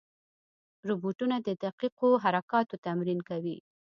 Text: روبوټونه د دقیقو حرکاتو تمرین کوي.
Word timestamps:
روبوټونه 0.87 1.35
د 1.47 1.49
دقیقو 1.63 2.09
حرکاتو 2.23 2.75
تمرین 2.85 3.19
کوي. 3.29 3.57